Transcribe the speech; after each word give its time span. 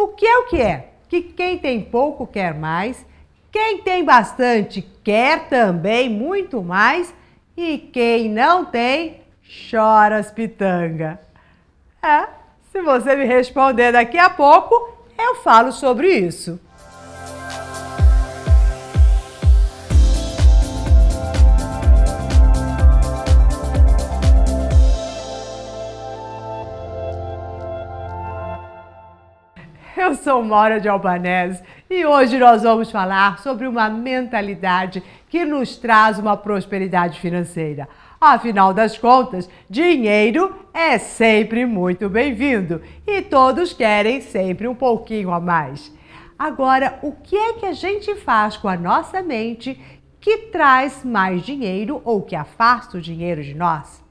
O 0.00 0.08
que 0.08 0.26
é 0.26 0.38
o 0.38 0.46
que 0.46 0.56
é? 0.62 0.92
Que 1.10 1.20
quem 1.20 1.58
tem 1.58 1.82
pouco 1.82 2.26
quer 2.26 2.54
mais, 2.54 3.04
quem 3.52 3.82
tem 3.82 4.02
bastante 4.02 4.80
quer 5.04 5.46
também 5.50 6.08
muito 6.08 6.62
mais 6.62 7.12
e 7.54 7.76
quem 7.76 8.26
não 8.26 8.64
tem 8.64 9.20
chora 9.70 10.16
as 10.16 10.30
pitanga. 10.30 11.20
É, 12.02 12.26
se 12.72 12.80
você 12.80 13.14
me 13.14 13.26
responder 13.26 13.92
daqui 13.92 14.16
a 14.16 14.30
pouco, 14.30 14.74
eu 15.18 15.34
falo 15.34 15.70
sobre 15.70 16.08
isso. 16.08 16.58
Eu 29.96 30.14
sou 30.14 30.42
Maura 30.42 30.80
de 30.80 30.88
Albanese 30.88 31.62
e 31.88 32.04
hoje 32.04 32.38
nós 32.38 32.62
vamos 32.62 32.90
falar 32.90 33.38
sobre 33.38 33.66
uma 33.66 33.88
mentalidade 33.88 35.02
que 35.28 35.44
nos 35.44 35.76
traz 35.76 36.18
uma 36.18 36.36
prosperidade 36.36 37.18
financeira. 37.18 37.88
Afinal 38.20 38.72
das 38.72 38.98
contas, 38.98 39.48
dinheiro 39.68 40.54
é 40.72 40.98
sempre 40.98 41.64
muito 41.64 42.08
bem-vindo 42.08 42.80
e 43.06 43.22
todos 43.22 43.72
querem 43.72 44.20
sempre 44.20 44.68
um 44.68 44.74
pouquinho 44.74 45.32
a 45.32 45.40
mais. 45.40 45.92
Agora, 46.38 46.98
o 47.02 47.12
que 47.12 47.36
é 47.36 47.52
que 47.54 47.66
a 47.66 47.72
gente 47.72 48.14
faz 48.16 48.56
com 48.56 48.68
a 48.68 48.76
nossa 48.76 49.22
mente 49.22 49.80
que 50.20 50.36
traz 50.52 51.04
mais 51.04 51.42
dinheiro 51.42 52.00
ou 52.04 52.22
que 52.22 52.36
afasta 52.36 52.98
o 52.98 53.00
dinheiro 53.00 53.42
de 53.42 53.54
nós? 53.54 54.02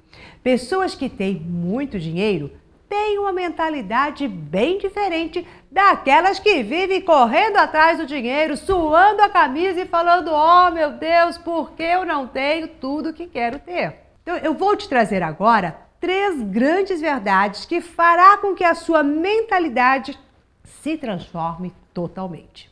Pessoas 0.44 0.96
que 0.96 1.10
têm 1.10 1.36
muito 1.40 2.00
dinheiro 2.00 2.52
têm 2.90 3.20
uma 3.20 3.32
mentalidade 3.32 4.28
bem 4.28 4.80
diferente 4.80 5.48
daquelas 5.72 6.40
que 6.40 6.64
vivem 6.64 7.00
correndo 7.00 7.58
atrás 7.58 8.00
do 8.00 8.06
dinheiro, 8.06 8.58
suando 8.58 9.22
a 9.22 9.30
camisa 9.30 9.82
e 9.82 9.86
falando: 9.86 10.32
"Oh, 10.34 10.72
meu 10.72 10.92
Deus, 10.94 11.38
por 11.38 11.72
que 11.72 11.84
eu 11.84 12.06
não 12.06 12.28
tenho 12.28 12.68
tudo 12.68 13.14
que 13.14 13.28
quero 13.28 13.60
ter?". 13.60 13.96
Então, 14.24 14.36
eu 14.38 14.54
vou 14.54 14.76
te 14.76 14.90
trazer 14.90 15.22
agora 15.22 15.78
três 16.00 16.42
grandes 16.42 17.00
verdades 17.00 17.66
que 17.66 17.80
fará 17.80 18.38
com 18.38 18.56
que 18.56 18.64
a 18.64 18.74
sua 18.74 19.04
mentalidade 19.04 20.20
se 20.64 20.98
transforme 20.98 21.74
totalmente. 21.94 22.70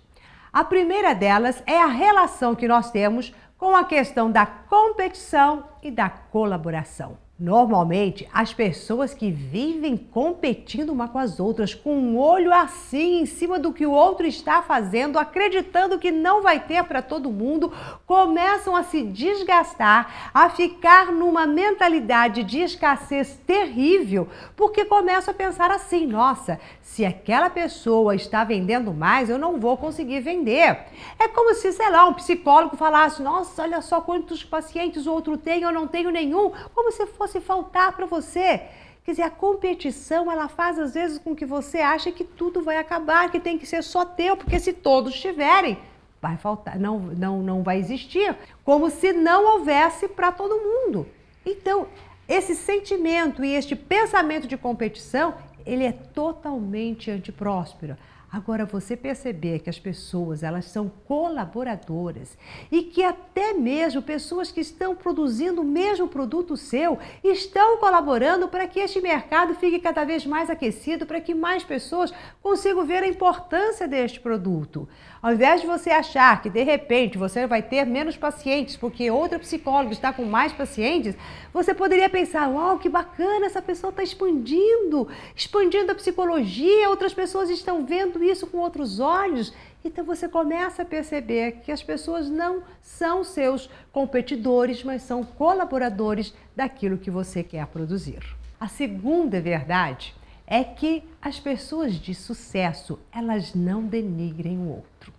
A 0.51 0.63
primeira 0.63 1.13
delas 1.13 1.61
é 1.65 1.79
a 1.79 1.87
relação 1.87 2.55
que 2.55 2.67
nós 2.67 2.89
temos 2.89 3.33
com 3.57 3.75
a 3.75 3.83
questão 3.83 4.31
da 4.31 4.45
competição 4.45 5.65
e 5.83 5.91
da 5.91 6.09
colaboração. 6.09 7.17
Normalmente, 7.39 8.27
as 8.33 8.51
pessoas 8.51 9.13
que 9.13 9.29
vivem 9.29 9.95
competindo 9.95 10.89
uma 10.89 11.07
com 11.07 11.19
as 11.19 11.39
outras, 11.39 11.71
com 11.71 11.95
um 11.95 12.17
olho 12.17 12.51
assim 12.51 13.21
em 13.21 13.27
cima 13.27 13.59
do 13.59 13.71
que 13.71 13.85
o 13.85 13.91
outro 13.91 14.25
está 14.25 14.63
fazendo, 14.63 15.19
acreditando 15.19 15.99
que 15.99 16.09
não 16.09 16.41
vai 16.41 16.59
ter 16.59 16.83
para 16.85 16.99
todo 16.99 17.31
mundo, 17.31 17.71
começam 18.07 18.75
a 18.75 18.81
se 18.81 19.03
desgastar, 19.03 20.31
a 20.33 20.49
ficar 20.49 21.11
numa 21.11 21.45
mentalidade 21.45 22.43
de 22.43 22.61
escassez 22.61 23.39
terrível, 23.45 24.27
porque 24.55 24.83
começam 24.85 25.31
a 25.31 25.37
pensar 25.37 25.69
assim: 25.69 26.07
nossa, 26.07 26.59
se 26.81 27.05
aquela 27.05 27.51
pessoa 27.51 28.15
está 28.15 28.43
vendendo 28.43 28.91
mais, 28.91 29.29
eu 29.29 29.37
não 29.37 29.59
vou 29.59 29.77
conseguir 29.77 30.21
vender. 30.21 30.85
É 31.19 31.27
como 31.27 31.53
se, 31.53 31.71
sei 31.71 31.91
lá, 31.91 32.07
um 32.07 32.15
psicólogo 32.15 32.75
falasse: 32.75 33.21
nossa, 33.21 33.61
olha 33.61 33.79
só 33.83 34.01
quantos 34.01 34.43
pacientes 34.43 35.05
o 35.05 35.13
outro 35.13 35.37
tem, 35.37 35.61
eu 35.61 35.71
não 35.71 35.85
tenho 35.87 36.09
nenhum, 36.09 36.51
como 36.73 36.91
se 36.91 37.05
fosse 37.05 37.26
fosse 37.27 37.41
faltar 37.41 37.91
para 37.91 38.05
você. 38.05 38.61
Quer 39.03 39.11
dizer, 39.11 39.23
a 39.23 39.29
competição 39.29 40.31
ela 40.31 40.47
faz 40.47 40.79
às 40.79 40.93
vezes 40.93 41.17
com 41.17 41.35
que 41.35 41.45
você 41.45 41.79
ache 41.79 42.11
que 42.11 42.23
tudo 42.23 42.61
vai 42.61 42.77
acabar, 42.77 43.29
que 43.29 43.39
tem 43.39 43.57
que 43.57 43.65
ser 43.65 43.83
só 43.83 44.03
teu, 44.03 44.35
porque 44.35 44.59
se 44.59 44.73
todos 44.73 45.19
tiverem, 45.19 45.77
vai 46.21 46.37
faltar, 46.37 46.79
não, 46.79 46.99
não, 46.99 47.41
não 47.41 47.63
vai 47.63 47.77
existir, 47.77 48.35
como 48.63 48.89
se 48.89 49.13
não 49.13 49.53
houvesse 49.53 50.07
para 50.07 50.31
todo 50.31 50.57
mundo. 50.57 51.07
Então, 51.45 51.87
esse 52.27 52.55
sentimento 52.55 53.43
e 53.45 53.53
este 53.53 53.75
pensamento 53.75 54.47
de 54.47 54.57
competição, 54.57 55.35
ele 55.65 55.85
é 55.85 55.91
totalmente 55.91 57.11
antipróspero. 57.11 57.95
Agora 58.29 58.65
você 58.65 58.97
perceber 58.97 59.59
que 59.59 59.69
as 59.69 59.79
pessoas, 59.79 60.43
elas 60.43 60.65
são 60.65 60.91
colaboradoras 61.07 62.37
e 62.69 62.83
que 62.83 63.01
até 63.01 63.53
mesmo 63.53 64.01
pessoas 64.01 64.51
que 64.51 64.59
estão 64.59 64.93
produzindo 64.93 65.61
o 65.61 65.65
mesmo 65.65 66.09
produto 66.09 66.57
seu 66.57 66.99
estão 67.23 67.77
colaborando 67.77 68.49
para 68.49 68.67
que 68.67 68.81
este 68.81 68.99
mercado 68.99 69.55
fique 69.55 69.79
cada 69.79 70.03
vez 70.03 70.25
mais 70.25 70.49
aquecido, 70.49 71.05
para 71.05 71.21
que 71.21 71.33
mais 71.33 71.63
pessoas 71.63 72.13
consigam 72.43 72.85
ver 72.85 73.01
a 73.01 73.07
importância 73.07 73.87
deste 73.87 74.19
produto. 74.19 74.89
Ao 75.21 75.31
invés 75.31 75.61
de 75.61 75.67
você 75.67 75.89
achar 75.89 76.41
que 76.41 76.49
de 76.49 76.63
repente 76.63 77.17
você 77.17 77.47
vai 77.47 77.61
ter 77.61 77.85
menos 77.85 78.17
pacientes 78.17 78.75
porque 78.75 79.09
outra 79.09 79.39
psicóloga 79.39 79.93
está 79.93 80.11
com 80.11 80.25
mais 80.25 80.51
pacientes, 80.51 81.15
você 81.53 81.73
poderia 81.73 82.09
pensar: 82.09 82.49
uau, 82.49 82.77
que 82.77 82.89
bacana, 82.89 83.45
essa 83.45 83.61
pessoa 83.61 83.89
está 83.89 84.03
expandindo, 84.03 85.07
expandindo 85.33 85.93
a 85.93 85.95
psicologia, 85.95 86.89
outras 86.89 87.13
pessoas 87.13 87.49
estão 87.49 87.85
vendo 87.85 88.16
isso 88.23 88.47
com 88.47 88.57
outros 88.57 88.99
olhos. 88.99 89.53
Então 89.83 90.03
você 90.03 90.27
começa 90.27 90.81
a 90.81 90.85
perceber 90.85 91.61
que 91.63 91.71
as 91.71 91.81
pessoas 91.81 92.29
não 92.29 92.63
são 92.81 93.23
seus 93.23 93.69
competidores, 93.91 94.83
mas 94.83 95.03
são 95.03 95.23
colaboradores 95.23 96.33
daquilo 96.55 96.97
que 96.97 97.11
você 97.11 97.43
quer 97.43 97.65
produzir. 97.67 98.23
A 98.59 98.67
segunda 98.67 99.39
verdade 99.39 100.15
é 100.45 100.63
que 100.63 101.03
as 101.21 101.39
pessoas 101.39 101.95
de 101.95 102.15
sucesso, 102.15 102.99
elas 103.11 103.53
não 103.53 103.83
denigrem 103.83 104.57
o 104.57 104.69
outro. 104.69 105.13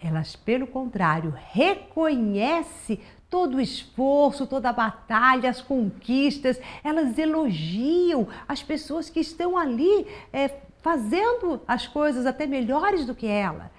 Elas, 0.00 0.36
pelo 0.36 0.66
contrário, 0.66 1.34
reconhecem 1.50 3.00
todo 3.30 3.56
o 3.56 3.60
esforço, 3.60 4.46
toda 4.46 4.70
a 4.70 4.72
batalha, 4.72 5.50
as 5.50 5.60
conquistas, 5.60 6.58
elas 6.82 7.18
elogiam 7.18 8.26
as 8.46 8.62
pessoas 8.62 9.10
que 9.10 9.20
estão 9.20 9.56
ali 9.56 10.06
é, 10.32 10.48
fazendo 10.80 11.60
as 11.66 11.86
coisas 11.86 12.26
até 12.26 12.46
melhores 12.46 13.04
do 13.04 13.14
que 13.14 13.26
ela. 13.26 13.70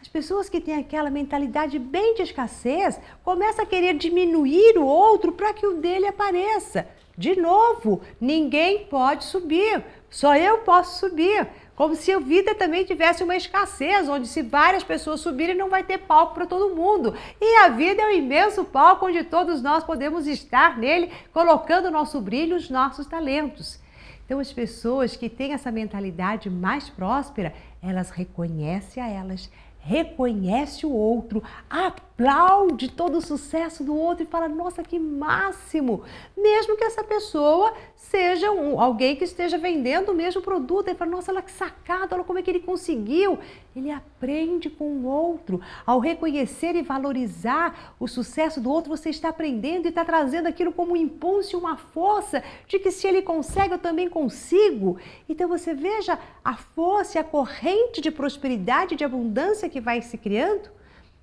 As 0.00 0.08
pessoas 0.08 0.48
que 0.48 0.60
têm 0.60 0.74
aquela 0.74 1.10
mentalidade 1.10 1.78
bem 1.78 2.14
de 2.14 2.22
escassez 2.22 3.00
começam 3.22 3.64
a 3.64 3.68
querer 3.68 3.94
diminuir 3.94 4.76
o 4.76 4.84
outro 4.84 5.30
para 5.30 5.52
que 5.52 5.64
o 5.64 5.76
dele 5.76 6.08
apareça. 6.08 6.88
De 7.16 7.40
novo, 7.40 8.00
ninguém 8.20 8.86
pode 8.86 9.24
subir, 9.24 9.84
só 10.10 10.34
eu 10.34 10.58
posso 10.58 10.98
subir. 10.98 11.46
Como 11.76 11.94
se 11.94 12.10
a 12.12 12.18
vida 12.18 12.54
também 12.54 12.84
tivesse 12.84 13.22
uma 13.22 13.36
escassez, 13.36 14.08
onde 14.08 14.26
se 14.26 14.42
várias 14.42 14.82
pessoas 14.82 15.20
subirem 15.20 15.54
não 15.54 15.70
vai 15.70 15.84
ter 15.84 15.98
palco 15.98 16.34
para 16.34 16.46
todo 16.46 16.74
mundo. 16.74 17.14
E 17.40 17.56
a 17.58 17.68
vida 17.68 18.02
é 18.02 18.06
um 18.06 18.12
imenso 18.12 18.64
palco 18.64 19.06
onde 19.06 19.24
todos 19.24 19.62
nós 19.62 19.84
podemos 19.84 20.26
estar 20.26 20.78
nele, 20.78 21.12
colocando 21.32 21.86
o 21.86 21.90
nosso 21.90 22.20
brilho, 22.20 22.56
os 22.56 22.68
nossos 22.68 23.06
talentos. 23.06 23.80
Então 24.24 24.38
as 24.38 24.52
pessoas 24.52 25.16
que 25.16 25.28
têm 25.28 25.52
essa 25.52 25.70
mentalidade 25.70 26.48
mais 26.48 26.88
próspera, 26.88 27.52
elas 27.82 28.10
reconhecem 28.10 29.02
a 29.02 29.08
elas, 29.08 29.50
reconhece 29.84 30.86
o 30.86 30.92
outro, 30.92 31.42
aplaude 31.68 32.88
todo 32.88 33.18
o 33.18 33.20
sucesso 33.20 33.82
do 33.82 33.94
outro 33.94 34.22
e 34.22 34.26
fala: 34.26 34.48
"Nossa, 34.48 34.82
que 34.82 34.98
máximo!". 34.98 36.02
Mesmo 36.36 36.76
que 36.76 36.84
essa 36.84 37.02
pessoa 37.02 37.74
seja 37.96 38.50
um, 38.52 38.80
alguém 38.80 39.16
que 39.16 39.24
esteja 39.24 39.58
vendendo 39.58 40.12
o 40.12 40.14
mesmo 40.14 40.40
produto, 40.40 40.88
ele 40.88 40.96
fala: 40.96 41.10
"Nossa, 41.10 41.32
ela 41.32 41.42
que 41.42 41.50
sacada, 41.50 42.14
olha 42.14 42.24
como 42.24 42.38
é 42.38 42.42
que 42.42 42.50
ele 42.50 42.60
conseguiu". 42.60 43.38
Ele 43.74 43.90
aprende 43.90 44.70
com 44.70 44.84
o 44.84 45.06
outro. 45.06 45.60
Ao 45.84 45.98
reconhecer 45.98 46.76
e 46.76 46.82
valorizar 46.82 47.94
o 47.98 48.06
sucesso 48.06 48.60
do 48.60 48.70
outro, 48.70 48.94
você 48.94 49.08
está 49.08 49.30
aprendendo 49.30 49.86
e 49.86 49.88
está 49.88 50.04
trazendo 50.04 50.46
aquilo 50.46 50.72
como 50.72 50.92
um 50.92 50.96
impulso 50.96 51.56
e 51.56 51.58
uma 51.58 51.76
força 51.76 52.44
de 52.68 52.78
que 52.78 52.90
se 52.90 53.08
ele 53.08 53.22
consegue, 53.22 53.74
eu 53.74 53.78
também 53.78 54.08
consigo. 54.10 54.98
Então 55.28 55.48
você 55.48 55.72
veja 55.72 56.18
a 56.44 56.54
força 56.54 57.16
e 57.16 57.20
a 57.20 57.24
corrente 57.24 58.00
de 58.00 58.10
prosperidade 58.10 58.94
de 58.94 59.04
abundância 59.04 59.71
que 59.72 59.80
vai 59.80 60.02
se 60.02 60.18
criando, 60.18 60.68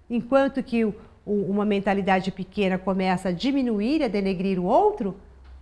enquanto 0.09 0.63
que 0.63 0.83
o, 0.83 0.93
uma 1.25 1.63
mentalidade 1.63 2.31
pequena 2.31 2.77
começa 2.77 3.29
a 3.29 3.31
diminuir 3.31 4.03
a 4.03 4.07
denegrir 4.07 4.59
o 4.59 4.65
outro, 4.65 5.15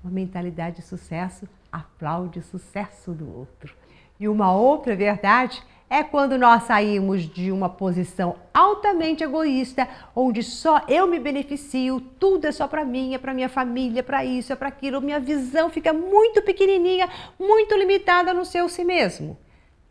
uma 0.04 0.12
mentalidade 0.12 0.78
de 0.78 0.82
sucesso 0.84 1.48
aplaude 1.72 2.40
o 2.40 2.44
sucesso 2.44 3.12
do 3.12 3.38
outro. 3.38 3.76
E 4.20 4.28
uma 4.28 4.54
outra 4.54 4.96
verdade 4.96 5.62
é 5.90 6.04
quando 6.04 6.38
nós 6.38 6.64
saímos 6.64 7.22
de 7.22 7.52
uma 7.52 7.70
posição 7.70 8.36
altamente 8.54 9.24
egoísta, 9.24 9.88
onde 10.16 10.44
só 10.44 10.82
eu 10.88 11.08
me 11.08 11.20
beneficio, 11.20 12.02
tudo 12.20 12.46
é 12.46 12.52
só 12.52 12.68
para 12.68 12.84
mim, 12.84 13.14
é 13.14 13.18
para 13.18 13.34
minha 13.34 13.48
família, 13.48 14.00
é 14.00 14.04
para 14.04 14.26
isso, 14.26 14.52
é 14.52 14.56
para 14.56 14.68
aquilo, 14.68 15.02
minha 15.02 15.20
visão 15.20 15.70
fica 15.70 15.94
muito 15.94 16.42
pequenininha, 16.42 17.10
muito 17.40 17.76
limitada 17.76 18.34
no 18.34 18.44
seu 18.44 18.68
si 18.68 18.84
mesmo, 18.84 19.38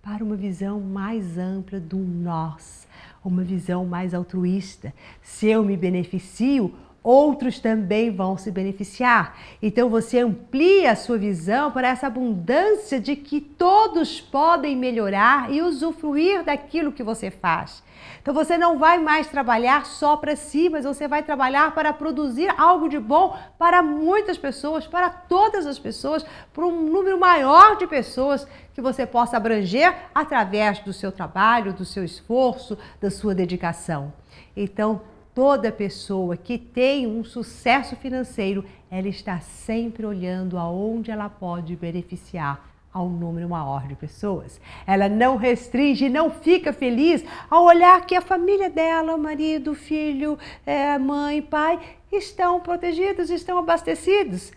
para 0.06 0.22
uma 0.22 0.36
visão 0.36 0.80
mais 0.80 1.36
ampla 1.36 1.80
do 1.80 1.96
nós, 1.96 2.86
uma 3.24 3.42
visão 3.42 3.84
mais 3.84 4.14
altruísta. 4.14 4.94
Se 5.20 5.48
eu 5.48 5.64
me 5.64 5.76
beneficio, 5.76 6.72
outros 7.06 7.60
também 7.60 8.10
vão 8.10 8.36
se 8.36 8.50
beneficiar. 8.50 9.38
Então 9.62 9.88
você 9.88 10.18
amplia 10.18 10.90
a 10.90 10.96
sua 10.96 11.16
visão 11.16 11.70
para 11.70 11.86
essa 11.86 12.08
abundância 12.08 12.98
de 12.98 13.14
que 13.14 13.40
todos 13.40 14.20
podem 14.20 14.74
melhorar 14.74 15.52
e 15.52 15.62
usufruir 15.62 16.42
daquilo 16.42 16.90
que 16.90 17.04
você 17.04 17.30
faz. 17.30 17.84
Então 18.20 18.34
você 18.34 18.58
não 18.58 18.76
vai 18.76 18.98
mais 18.98 19.28
trabalhar 19.28 19.86
só 19.86 20.16
para 20.16 20.34
si, 20.34 20.68
mas 20.68 20.84
você 20.84 21.06
vai 21.06 21.22
trabalhar 21.22 21.72
para 21.76 21.92
produzir 21.92 22.52
algo 22.58 22.88
de 22.88 22.98
bom 22.98 23.38
para 23.56 23.84
muitas 23.84 24.36
pessoas, 24.36 24.84
para 24.84 25.08
todas 25.08 25.64
as 25.64 25.78
pessoas, 25.78 26.26
para 26.52 26.66
um 26.66 26.90
número 26.90 27.18
maior 27.20 27.76
de 27.76 27.86
pessoas 27.86 28.44
que 28.74 28.80
você 28.80 29.06
possa 29.06 29.36
abranger 29.36 29.94
através 30.12 30.80
do 30.80 30.92
seu 30.92 31.12
trabalho, 31.12 31.72
do 31.72 31.84
seu 31.84 32.04
esforço, 32.04 32.76
da 33.00 33.12
sua 33.12 33.32
dedicação. 33.32 34.12
Então, 34.56 35.00
toda 35.36 35.70
pessoa 35.70 36.34
que 36.34 36.56
tem 36.56 37.06
um 37.06 37.22
sucesso 37.22 37.94
financeiro, 37.94 38.64
ela 38.90 39.06
está 39.06 39.38
sempre 39.38 40.06
olhando 40.06 40.56
aonde 40.56 41.10
ela 41.10 41.28
pode 41.28 41.76
beneficiar 41.76 42.66
ao 42.90 43.06
número 43.10 43.46
maior 43.46 43.86
de 43.86 43.94
pessoas. 43.94 44.58
Ela 44.86 45.10
não 45.10 45.36
restringe, 45.36 46.08
não 46.08 46.30
fica 46.30 46.72
feliz 46.72 47.22
ao 47.50 47.66
olhar 47.66 48.06
que 48.06 48.14
a 48.14 48.22
família 48.22 48.70
dela, 48.70 49.18
marido, 49.18 49.74
filho, 49.74 50.38
é, 50.64 50.96
mãe, 50.96 51.42
pai, 51.42 51.80
estão 52.10 52.58
protegidos, 52.58 53.28
estão 53.28 53.58
abastecidos. 53.58 54.54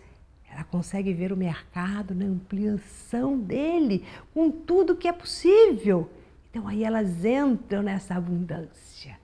Ela 0.50 0.64
consegue 0.64 1.12
ver 1.12 1.30
o 1.30 1.36
mercado 1.36 2.14
na 2.14 2.24
ampliação 2.24 3.36
dele, 3.36 4.02
com 4.32 4.50
tudo 4.50 4.96
que 4.96 5.06
é 5.06 5.12
possível. 5.12 6.08
Então 6.48 6.66
aí 6.66 6.82
elas 6.82 7.22
entram 7.22 7.82
nessa 7.82 8.14
abundância. 8.14 9.19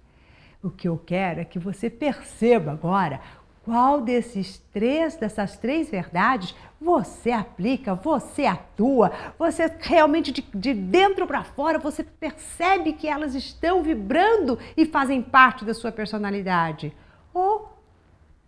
O 0.66 0.70
que 0.70 0.88
eu 0.88 0.98
quero 0.98 1.38
é 1.38 1.44
que 1.44 1.60
você 1.60 1.88
perceba 1.88 2.72
agora 2.72 3.20
qual 3.64 4.00
desses 4.00 4.58
três, 4.72 5.14
dessas 5.14 5.56
três 5.56 5.88
verdades 5.88 6.56
você 6.80 7.30
aplica, 7.30 7.94
você 7.94 8.46
atua, 8.46 9.12
você 9.38 9.72
realmente 9.78 10.32
de, 10.32 10.44
de 10.52 10.74
dentro 10.74 11.24
para 11.24 11.44
fora, 11.44 11.78
você 11.78 12.02
percebe 12.02 12.94
que 12.94 13.06
elas 13.06 13.36
estão 13.36 13.80
vibrando 13.80 14.58
e 14.76 14.84
fazem 14.84 15.22
parte 15.22 15.64
da 15.64 15.72
sua 15.72 15.92
personalidade. 15.92 16.92
Ou 17.32 17.72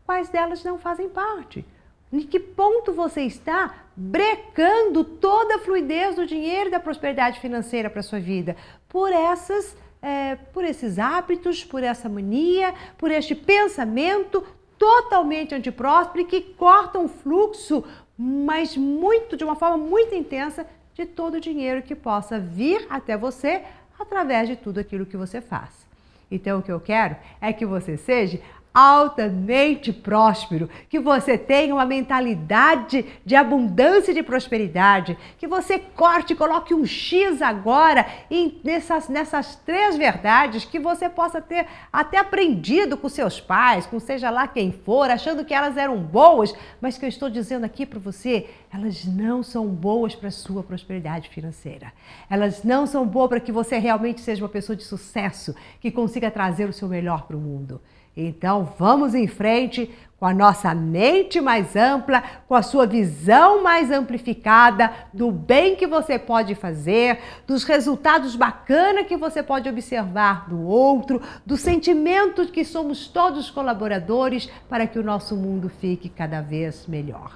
quais 0.05 0.29
delas 0.29 0.65
não 0.65 0.77
fazem 0.77 1.09
parte? 1.09 1.65
Em 2.13 2.23
que 2.23 2.41
ponto 2.41 2.93
você 2.93 3.23
está 3.23 3.77
brecando 3.95 5.05
toda 5.05 5.55
a 5.55 5.59
fluidez 5.61 6.17
do 6.17 6.27
dinheiro 6.27 6.69
e 6.69 6.73
da 6.73 6.81
prosperidade 6.81 7.39
financeira 7.39 7.89
para 7.89 8.03
sua 8.03 8.19
vida? 8.19 8.57
Por 8.89 9.13
essas 9.13 9.77
é, 10.01 10.37
por 10.37 10.65
esses 10.65 10.99
hábitos, 10.99 11.65
por 11.65 11.83
essa 11.83 12.09
mania, 12.09 12.75
por 12.97 13.11
este 13.11 13.35
pensamento 13.35 14.45
totalmente 14.79 15.55
antipróspero 15.55 16.25
que 16.25 16.41
cortam 16.41 17.07
o 17.07 17.09
fluxo, 17.09 17.85
mas 18.17 18.77
muito, 18.77 19.37
de 19.37 19.45
uma 19.45 19.57
forma 19.57 19.77
muito 19.77 20.15
intensa, 20.15 20.67
de 20.95 21.07
todo 21.07 21.35
o 21.35 21.41
dinheiro 21.41 21.83
que 21.83 21.95
possa 21.95 22.39
vir 22.39 22.87
até 22.89 23.17
você 23.17 23.63
através 23.99 24.49
de 24.49 24.57
tudo 24.57 24.79
aquilo 24.81 25.07
que 25.07 25.17
você 25.17 25.41
faz. 25.41 25.87
Então, 26.31 26.59
o 26.59 26.63
que 26.63 26.71
eu 26.71 26.81
quero 26.81 27.17
é 27.41 27.53
que 27.53 27.65
você 27.65 27.97
seja 27.97 28.41
altamente 28.73 29.93
próspero, 29.93 30.69
que 30.89 30.99
você 30.99 31.37
tenha 31.37 31.75
uma 31.75 31.85
mentalidade 31.85 33.05
de 33.25 33.35
abundância 33.35 34.13
e 34.13 34.15
de 34.15 34.23
prosperidade, 34.23 35.19
que 35.39 35.47
você 35.47 35.79
corte, 35.79 36.35
coloque 36.35 36.75
um 36.75 36.87
X 36.87 37.43
agora 37.43 38.07
em, 38.31 38.61
nessas, 38.63 39.09
nessas 39.09 39.57
três 39.57 39.97
verdades, 39.97 40.65
que 40.65 40.79
você 40.79 41.09
possa 41.09 41.41
ter 41.41 41.67
até 41.93 42.19
aprendido 42.19 42.97
com 42.97 43.09
seus 43.09 43.41
pais, 43.41 43.87
com 43.87 43.99
seja 43.99 44.31
lá 44.31 44.47
quem 44.47 44.71
for, 44.71 45.11
achando 45.11 45.45
que 45.45 45.55
elas 45.55 45.77
eram 45.77 45.99
boas, 45.99 46.55
mas 46.81 46.97
que 46.97 47.05
eu 47.05 47.09
estou 47.09 47.29
dizendo 47.29 47.65
aqui 47.65 47.85
para 47.85 47.99
você, 47.99 48.49
elas 48.73 49.05
não 49.05 49.43
são 49.43 49.67
boas 49.67 50.15
para 50.15 50.29
a 50.29 50.33
sua 50.33 50.63
prosperidade 50.63 51.29
financeira. 51.31 51.93
Elas 52.29 52.63
não 52.63 52.87
são 52.87 53.07
boas 53.07 53.29
para 53.29 53.41
que 53.41 53.51
você 53.51 53.79
realmente 53.79 54.21
seja 54.21 54.43
uma 54.43 54.49
pessoa 54.49 54.77
de 54.77 54.85
sucesso, 54.85 55.55
que 55.81 55.91
consiga 55.91 56.31
trazer 56.31 56.69
o 56.69 56.73
seu 56.73 56.89
melhor 56.89 57.23
para 57.23 57.37
o 57.37 57.41
mundo. 57.41 57.81
Então 58.21 58.69
vamos 58.77 59.15
em 59.15 59.29
frente 59.29 59.89
com 60.19 60.27
a 60.27 60.35
nossa 60.35 60.75
mente 60.75 61.41
mais 61.41 61.77
ampla, 61.77 62.21
com 62.49 62.57
a 62.57 62.63
sua 62.63 62.85
visão 62.85 63.63
mais 63.63 63.93
amplificada 63.93 64.91
do 65.15 65.31
bem 65.31 65.77
que 65.77 65.87
você 65.87 66.19
pode 66.19 66.57
fazer, 66.57 67.21
dos 67.47 67.63
resultados 67.63 68.35
bacanas 68.35 69.07
que 69.07 69.17
você 69.17 69.41
pode 69.41 69.69
observar 69.69 70.49
do 70.49 70.61
outro, 70.61 71.23
do 71.47 71.57
sentimento 71.57 72.45
que 72.49 72.65
somos 72.65 73.07
todos 73.07 73.53
colaboradores 73.53 74.51
para 74.69 74.89
que 74.89 74.99
o 74.99 75.05
nosso 75.05 75.37
mundo 75.37 75.69
fique 75.69 76.09
cada 76.09 76.41
vez 76.41 76.89
melhor. 76.89 77.31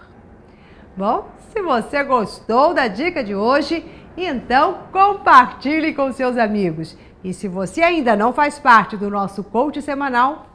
Bom, 0.97 1.29
se 1.53 1.63
você 1.63 2.03
gostou 2.03 2.75
da 2.75 2.89
dica 2.89 3.23
de 3.23 3.37
hoje, 3.37 3.85
então 4.17 4.89
compartilhe 4.91 5.95
com 5.95 6.11
seus 6.11 6.37
amigos. 6.37 6.99
E 7.23 7.33
se 7.33 7.47
você 7.47 7.83
ainda 7.83 8.17
não 8.17 8.33
faz 8.33 8.59
parte 8.59 8.97
do 8.97 9.09
nosso 9.09 9.45
coach 9.45 9.81
semanal, 9.81 10.52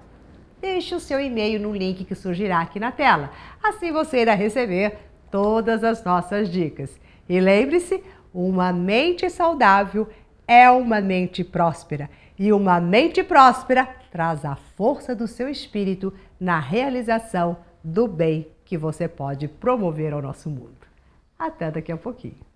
deixe 0.68 0.94
o 0.94 1.00
seu 1.00 1.20
e-mail 1.20 1.62
no 1.62 1.74
link 1.74 2.04
que 2.04 2.14
surgirá 2.14 2.60
aqui 2.60 2.80
na 2.80 2.92
tela. 2.92 3.32
Assim 3.64 3.92
você 3.92 4.22
irá 4.22 4.34
receber 4.34 4.98
todas 5.32 5.84
as 5.84 6.04
nossas 6.04 6.50
dicas. 6.50 7.00
E 7.28 7.40
lembre-se, 7.40 8.04
uma 8.34 8.74
mente 8.74 9.30
saudável 9.30 10.08
é 10.46 10.70
uma 10.70 11.00
mente 11.00 11.44
próspera. 11.44 12.10
E 12.38 12.52
uma 12.52 12.82
mente 12.82 13.24
próspera 13.24 13.88
traz 14.12 14.44
a 14.44 14.56
força 14.56 15.16
do 15.16 15.28
seu 15.28 15.50
espírito 15.50 16.14
na 16.40 16.60
realização 16.60 17.58
do 17.84 18.08
bem 18.08 18.48
que 18.66 18.78
você 18.78 19.08
pode 19.08 19.48
promover 19.48 20.14
ao 20.14 20.22
nosso 20.22 20.50
mundo. 20.50 20.86
Até 21.40 21.72
daqui 21.72 21.92
a 21.92 21.98
pouquinho. 21.98 22.47